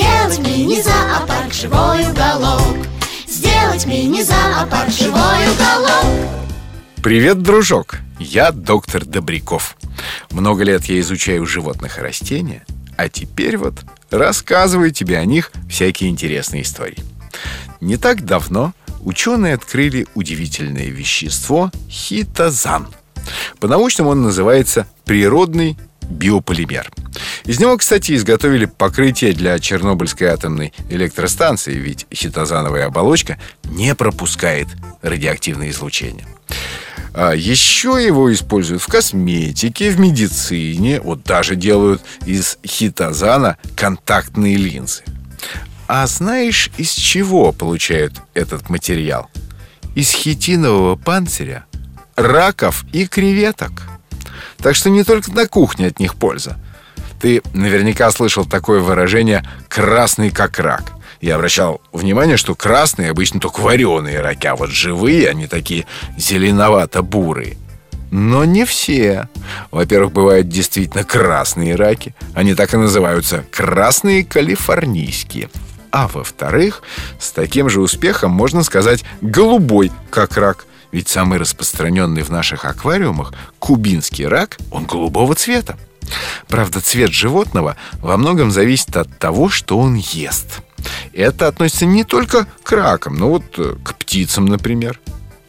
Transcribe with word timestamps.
Сделать 0.00 0.38
мини-зоопарк 0.38 1.52
живой 1.52 2.08
уголок 2.08 2.86
Сделать 3.28 3.84
мини-зоопарк 3.84 4.88
живой 4.90 5.46
уголок 5.52 6.26
Привет, 7.02 7.42
дружок! 7.42 7.98
Я 8.18 8.50
доктор 8.50 9.04
Добряков. 9.04 9.76
Много 10.30 10.64
лет 10.64 10.86
я 10.86 11.00
изучаю 11.00 11.44
животных 11.44 11.98
и 11.98 12.00
растения, 12.00 12.64
а 12.96 13.10
теперь 13.10 13.58
вот 13.58 13.74
рассказываю 14.10 14.90
тебе 14.90 15.18
о 15.18 15.26
них 15.26 15.52
всякие 15.68 16.08
интересные 16.08 16.62
истории. 16.62 17.04
Не 17.82 17.98
так 17.98 18.24
давно 18.24 18.72
ученые 19.02 19.52
открыли 19.52 20.06
удивительное 20.14 20.86
вещество 20.86 21.70
хитозан. 21.90 22.88
По-научному 23.58 24.10
он 24.10 24.22
называется 24.22 24.86
природный 25.04 25.76
биополимер. 26.08 26.90
Из 27.44 27.58
него, 27.58 27.76
кстати, 27.76 28.14
изготовили 28.14 28.66
покрытие 28.66 29.32
для 29.32 29.58
Чернобыльской 29.58 30.28
атомной 30.28 30.72
электростанции, 30.88 31.74
ведь 31.74 32.06
хитозановая 32.12 32.86
оболочка 32.86 33.38
не 33.64 33.94
пропускает 33.94 34.68
радиоактивное 35.02 35.70
излучение. 35.70 36.26
А 37.12 37.32
еще 37.32 37.98
его 38.04 38.32
используют 38.32 38.82
в 38.82 38.86
косметике, 38.86 39.90
в 39.90 39.98
медицине, 39.98 41.00
вот 41.00 41.24
даже 41.24 41.56
делают 41.56 42.02
из 42.24 42.58
хитозана 42.64 43.56
контактные 43.74 44.56
линзы. 44.56 45.02
А 45.88 46.06
знаешь, 46.06 46.70
из 46.76 46.92
чего 46.92 47.50
получают 47.50 48.14
этот 48.34 48.70
материал? 48.70 49.28
Из 49.96 50.10
хитинового 50.12 50.94
панциря, 50.94 51.64
раков 52.14 52.84
и 52.92 53.08
креветок. 53.08 53.72
Так 54.58 54.76
что 54.76 54.88
не 54.88 55.02
только 55.02 55.32
на 55.32 55.48
кухне 55.48 55.88
от 55.88 55.98
них 55.98 56.14
польза. 56.14 56.60
Ты 57.20 57.42
наверняка 57.52 58.10
слышал 58.10 58.46
такое 58.46 58.80
выражение 58.80 59.44
«красный 59.68 60.30
как 60.30 60.58
рак». 60.58 60.92
Я 61.20 61.34
обращал 61.34 61.82
внимание, 61.92 62.38
что 62.38 62.54
красные 62.54 63.10
обычно 63.10 63.40
только 63.40 63.60
вареные 63.60 64.20
раки, 64.20 64.46
а 64.46 64.56
вот 64.56 64.70
живые 64.70 65.28
они 65.28 65.46
такие 65.46 65.84
зеленовато-бурые. 66.16 67.58
Но 68.10 68.44
не 68.44 68.64
все. 68.64 69.28
Во-первых, 69.70 70.12
бывают 70.12 70.48
действительно 70.48 71.04
красные 71.04 71.76
раки. 71.76 72.14
Они 72.34 72.54
так 72.54 72.72
и 72.72 72.78
называются 72.78 73.44
красные 73.52 74.24
калифорнийские. 74.24 75.50
А 75.92 76.08
во-вторых, 76.08 76.82
с 77.18 77.30
таким 77.32 77.68
же 77.68 77.82
успехом 77.82 78.30
можно 78.30 78.64
сказать 78.64 79.04
голубой, 79.20 79.92
как 80.10 80.38
рак. 80.38 80.66
Ведь 80.90 81.08
самый 81.08 81.38
распространенный 81.38 82.22
в 82.22 82.30
наших 82.30 82.64
аквариумах 82.64 83.32
кубинский 83.58 84.26
рак, 84.26 84.58
он 84.70 84.86
голубого 84.86 85.34
цвета. 85.34 85.76
Правда, 86.48 86.80
цвет 86.80 87.12
животного 87.12 87.76
во 88.00 88.16
многом 88.16 88.50
зависит 88.50 88.96
от 88.96 89.18
того, 89.18 89.48
что 89.48 89.78
он 89.78 89.94
ест. 89.94 90.62
Это 91.12 91.48
относится 91.48 91.86
не 91.86 92.04
только 92.04 92.46
к 92.62 92.72
ракам, 92.72 93.16
но 93.16 93.28
вот 93.30 93.44
э, 93.58 93.76
к 93.84 93.94
птицам, 93.94 94.46
например. 94.46 95.00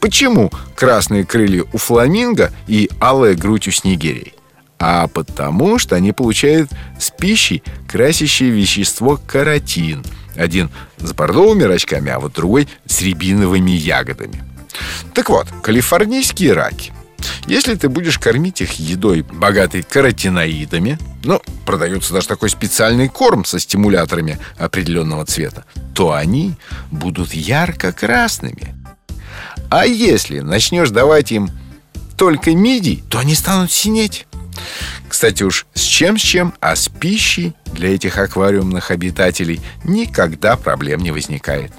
Почему 0.00 0.50
красные 0.74 1.24
крылья 1.24 1.64
у 1.72 1.78
фламинго 1.78 2.50
и 2.66 2.90
алая 3.00 3.34
грудь 3.34 3.68
у 3.68 3.70
снегирей? 3.70 4.34
А 4.78 5.08
потому, 5.08 5.78
что 5.78 5.94
они 5.94 6.12
получают 6.12 6.70
с 6.98 7.10
пищей 7.10 7.62
красящее 7.86 8.50
вещество 8.50 9.20
каротин. 9.26 10.04
Один 10.36 10.70
с 10.98 11.12
бордовыми 11.12 11.64
рачками, 11.64 12.10
а 12.10 12.18
вот 12.18 12.32
другой 12.32 12.66
с 12.86 13.02
рябиновыми 13.02 13.72
ягодами. 13.72 14.42
Так 15.12 15.28
вот, 15.28 15.48
калифорнийские 15.62 16.54
раки. 16.54 16.92
Если 17.46 17.74
ты 17.74 17.88
будешь 17.88 18.18
кормить 18.18 18.60
их 18.60 18.72
едой, 18.78 19.22
богатой 19.22 19.82
каротиноидами, 19.82 20.98
ну, 21.24 21.40
продается 21.66 22.12
даже 22.12 22.28
такой 22.28 22.50
специальный 22.50 23.08
корм 23.08 23.44
со 23.44 23.58
стимуляторами 23.58 24.38
определенного 24.58 25.24
цвета, 25.26 25.64
то 25.94 26.12
они 26.12 26.54
будут 26.90 27.32
ярко-красными. 27.34 28.74
А 29.70 29.86
если 29.86 30.40
начнешь 30.40 30.90
давать 30.90 31.32
им 31.32 31.50
только 32.16 32.54
мидий, 32.54 33.02
то 33.08 33.18
они 33.18 33.34
станут 33.34 33.72
синеть. 33.72 34.26
Кстати 35.08 35.42
уж, 35.42 35.66
с 35.74 35.82
чем 35.82 36.18
с 36.18 36.20
чем, 36.20 36.54
а 36.60 36.76
с 36.76 36.88
пищей 36.88 37.54
для 37.66 37.94
этих 37.94 38.18
аквариумных 38.18 38.90
обитателей 38.90 39.60
никогда 39.84 40.56
проблем 40.56 41.00
не 41.00 41.10
возникает. 41.10 41.72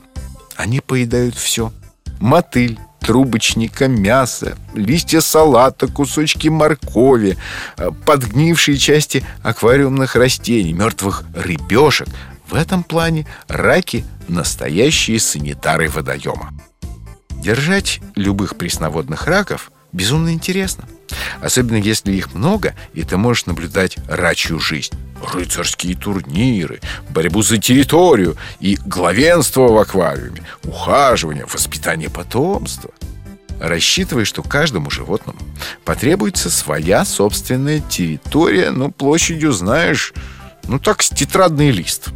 Они 0.56 0.80
поедают 0.80 1.36
все. 1.36 1.72
Мотыль, 2.20 2.80
трубочника, 3.02 3.88
мясо, 3.88 4.58
листья 4.74 5.20
салата, 5.20 5.88
кусочки 5.88 6.48
моркови, 6.48 7.38
э, 7.78 7.92
подгнившие 8.06 8.78
части 8.78 9.26
аквариумных 9.44 10.16
растений, 10.16 10.74
мертвых 10.74 11.24
рыбешек. 11.36 12.08
В 12.48 12.56
этом 12.56 12.84
плане 12.84 13.28
раки– 13.48 14.06
настоящие 14.28 15.20
санитары 15.20 15.90
водоема. 15.90 16.54
Держать 17.32 18.02
любых 18.16 18.56
пресноводных 18.56 19.26
раков 19.26 19.72
безумно 19.92 20.32
интересно. 20.34 20.86
Особенно 21.42 21.78
если 21.78 22.14
их 22.14 22.34
много, 22.34 22.76
и 22.94 23.04
ты 23.04 23.18
можешь 23.18 23.46
наблюдать 23.46 23.98
рачью 24.08 24.60
жизнь. 24.60 24.94
Рыцарские 25.22 25.96
турниры, 25.96 26.80
борьбу 27.10 27.42
за 27.44 27.58
территорию 27.58 28.38
и 28.60 28.76
главенство 28.76 29.68
в 29.68 29.78
аквариуме, 29.78 30.44
ухаживание, 30.64 31.46
воспитание 31.46 32.10
потомства. 32.10 32.92
Рассчитывай, 33.60 34.26
что 34.26 34.42
каждому 34.42 34.90
животному 34.90 35.38
потребуется 35.86 36.50
своя 36.50 37.06
собственная 37.06 37.80
территория, 37.80 38.72
ну, 38.72 38.92
площадью, 38.92 39.52
знаешь, 39.52 40.14
ну, 40.68 40.80
так, 40.80 41.04
с 41.04 41.10
тетрадный 41.10 41.70
лист. 41.70 42.10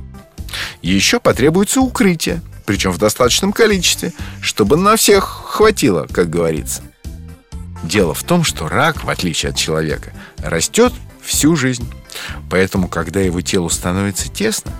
Еще 0.81 1.19
потребуется 1.19 1.81
укрытие, 1.81 2.41
причем 2.65 2.91
в 2.91 2.97
достаточном 2.97 3.53
количестве, 3.53 4.13
чтобы 4.41 4.77
на 4.77 4.95
всех 4.95 5.23
хватило, 5.23 6.07
как 6.11 6.29
говорится. 6.31 6.81
Дело 7.83 8.15
в 8.15 8.23
том, 8.23 8.44
что 8.44 8.67
рак, 8.67 9.03
в 9.03 9.09
отличие 9.09 9.51
от 9.51 9.55
человека, 9.57 10.11
растет 10.39 10.94
всю 11.21 11.55
жизнь. 11.55 11.88
Поэтому, 12.49 12.87
когда 12.87 13.19
его 13.19 13.41
телу 13.41 13.69
становится 13.69 14.29
тесно, 14.29 14.71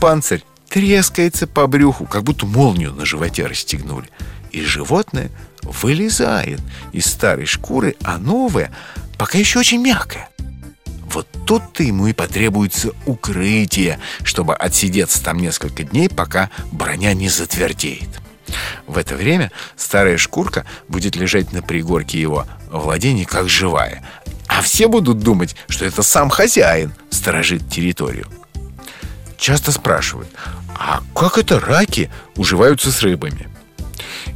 панцирь 0.00 0.44
трескается 0.68 1.46
по 1.46 1.66
брюху, 1.66 2.06
как 2.06 2.22
будто 2.22 2.46
молнию 2.46 2.92
на 2.92 3.04
животе 3.04 3.46
расстегнули. 3.46 4.08
И 4.50 4.62
животное 4.62 5.30
вылезает 5.62 6.60
из 6.92 7.06
старой 7.06 7.46
шкуры, 7.46 7.94
а 8.02 8.18
новое 8.18 8.70
пока 9.18 9.38
еще 9.38 9.60
очень 9.60 9.80
мягкое. 9.80 10.28
Вот 11.12 11.28
тут-то 11.46 11.82
ему 11.82 12.06
и 12.06 12.14
потребуется 12.14 12.92
укрытие, 13.04 13.98
чтобы 14.24 14.54
отсидеться 14.54 15.22
там 15.22 15.38
несколько 15.38 15.84
дней, 15.84 16.08
пока 16.08 16.50
броня 16.70 17.12
не 17.12 17.28
затвердеет. 17.28 18.08
В 18.86 18.98
это 18.98 19.14
время 19.14 19.52
старая 19.76 20.16
шкурка 20.16 20.64
будет 20.88 21.16
лежать 21.16 21.52
на 21.52 21.62
пригорке 21.62 22.20
его 22.20 22.46
владения 22.70 23.26
как 23.26 23.48
живая. 23.48 24.02
А 24.54 24.60
все 24.60 24.86
будут 24.86 25.20
думать, 25.20 25.56
что 25.68 25.86
это 25.86 26.02
сам 26.02 26.28
хозяин 26.28 26.92
сторожит 27.08 27.70
территорию. 27.70 28.26
Часто 29.38 29.72
спрашивают, 29.72 30.28
а 30.74 31.00
как 31.14 31.38
это 31.38 31.58
раки 31.58 32.10
уживаются 32.36 32.92
с 32.92 33.00
рыбами? 33.00 33.48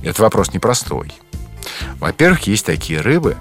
Это 0.02 0.22
вопрос 0.22 0.54
непростой. 0.54 1.12
Во-первых, 2.00 2.46
есть 2.46 2.64
такие 2.64 3.02
рыбы, 3.02 3.36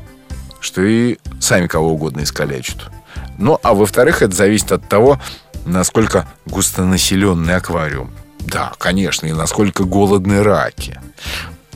что 0.59 0.81
и 0.81 1.17
сами 1.39 1.67
кого 1.67 1.93
угодно 1.93 2.23
искалечат. 2.23 2.91
Ну, 3.37 3.57
а 3.63 3.73
во-вторых, 3.73 4.21
это 4.21 4.35
зависит 4.35 4.73
от 4.73 4.89
того, 4.89 5.21
насколько 5.65 6.27
густонаселенный 6.45 7.55
аквариум. 7.55 8.11
Да, 8.39 8.73
конечно, 8.77 9.27
и 9.27 9.33
насколько 9.33 9.85
голодны 9.85 10.43
раки. 10.43 10.99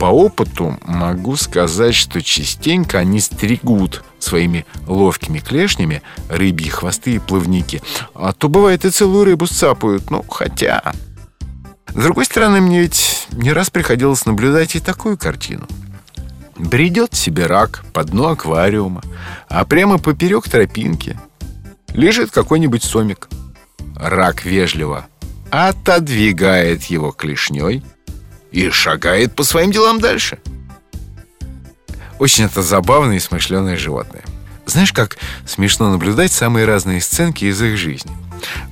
По 0.00 0.06
опыту 0.06 0.78
могу 0.86 1.36
сказать, 1.36 1.94
что 1.94 2.22
частенько 2.22 2.98
они 2.98 3.20
стригут 3.20 4.02
своими 4.18 4.64
ловкими 4.86 5.40
клешнями 5.40 6.00
рыбьи 6.30 6.70
хвосты 6.70 7.16
и 7.16 7.18
плавники. 7.18 7.82
А 8.14 8.32
то 8.32 8.48
бывает 8.48 8.86
и 8.86 8.90
целую 8.90 9.26
рыбу 9.26 9.46
сцапают. 9.46 10.10
Ну, 10.10 10.22
хотя... 10.22 10.94
С 11.88 12.02
другой 12.02 12.24
стороны, 12.24 12.62
мне 12.62 12.80
ведь 12.80 13.26
не 13.32 13.52
раз 13.52 13.68
приходилось 13.68 14.24
наблюдать 14.24 14.74
и 14.74 14.80
такую 14.80 15.18
картину. 15.18 15.66
Бредет 16.56 17.14
себе 17.14 17.44
рак 17.44 17.84
по 17.92 18.02
дну 18.02 18.28
аквариума, 18.28 19.02
а 19.50 19.66
прямо 19.66 19.98
поперек 19.98 20.48
тропинки 20.48 21.20
лежит 21.92 22.30
какой-нибудь 22.30 22.84
сомик. 22.84 23.28
Рак 23.96 24.46
вежливо 24.46 25.08
отодвигает 25.50 26.84
его 26.84 27.10
клешней 27.10 27.82
и 28.52 28.70
шагает 28.70 29.34
по 29.34 29.44
своим 29.44 29.70
делам 29.70 30.00
дальше. 30.00 30.38
Очень 32.18 32.44
это 32.44 32.62
забавное 32.62 33.16
и 33.16 33.20
смышленое 33.20 33.76
животное. 33.76 34.22
Знаешь, 34.66 34.92
как 34.92 35.16
смешно 35.46 35.90
наблюдать 35.90 36.32
самые 36.32 36.66
разные 36.66 37.00
сценки 37.00 37.44
из 37.46 37.60
их 37.62 37.76
жизни. 37.76 38.12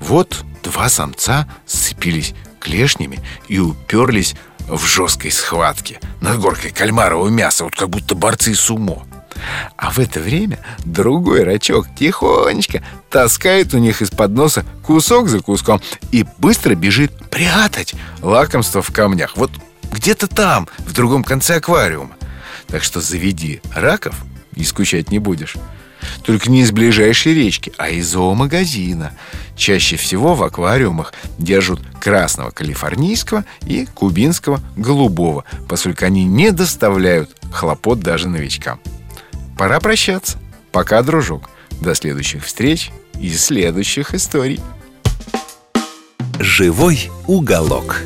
Вот 0.00 0.44
два 0.62 0.88
самца 0.88 1.48
сцепились 1.66 2.34
клешнями 2.60 3.20
и 3.48 3.58
уперлись 3.58 4.34
в 4.68 4.84
жесткой 4.86 5.30
схватке 5.30 5.98
над 6.20 6.38
горкой 6.38 6.70
кальмарового 6.70 7.28
мяса, 7.28 7.64
вот 7.64 7.74
как 7.74 7.88
будто 7.88 8.14
борцы 8.14 8.54
сумо. 8.54 9.06
А 9.76 9.90
в 9.90 9.98
это 9.98 10.20
время 10.20 10.58
другой 10.84 11.44
рачок 11.44 11.86
тихонечко 11.96 12.82
таскает 13.08 13.72
у 13.72 13.78
них 13.78 14.02
из-под 14.02 14.32
носа 14.32 14.64
кусок 14.84 15.28
за 15.28 15.40
куском 15.40 15.80
и 16.10 16.24
быстро 16.38 16.74
бежит 16.74 17.12
прятать 17.30 17.94
лакомство 18.20 18.82
в 18.82 18.92
камнях. 18.92 19.36
Вот 19.36 19.50
где-то 19.92 20.26
там, 20.26 20.68
в 20.78 20.92
другом 20.92 21.24
конце 21.24 21.56
аквариума. 21.56 22.16
Так 22.66 22.82
что 22.84 23.00
заведи 23.00 23.60
раков 23.74 24.14
и 24.54 24.64
скучать 24.64 25.10
не 25.10 25.18
будешь. 25.18 25.56
Только 26.22 26.50
не 26.50 26.62
из 26.62 26.72
ближайшей 26.72 27.34
речки, 27.34 27.72
а 27.76 27.88
из 27.88 28.08
зоомагазина. 28.08 29.12
Чаще 29.56 29.96
всего 29.96 30.34
в 30.34 30.42
аквариумах 30.42 31.12
держат 31.38 31.80
красного 32.00 32.50
калифорнийского 32.50 33.44
и 33.66 33.86
кубинского 33.86 34.60
голубого, 34.76 35.44
поскольку 35.68 36.04
они 36.04 36.24
не 36.24 36.52
доставляют 36.52 37.30
хлопот 37.52 38.00
даже 38.00 38.28
новичкам. 38.28 38.80
Пора 39.56 39.80
прощаться. 39.80 40.38
Пока, 40.70 41.02
дружок. 41.02 41.50
До 41.80 41.94
следующих 41.94 42.44
встреч 42.44 42.90
и 43.20 43.32
следующих 43.32 44.14
историй. 44.14 44.60
Живой 46.38 47.10
уголок. 47.26 48.02